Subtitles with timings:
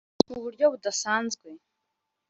[0.29, 1.47] mu buryo budasanzwe